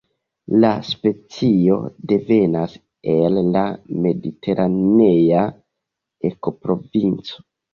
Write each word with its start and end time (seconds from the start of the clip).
La 0.61 0.69
specio 0.85 1.75
devenas 2.13 2.73
el 3.15 3.37
la 3.57 3.63
mediteranea 4.07 5.45
ekoprovinco. 6.33 7.43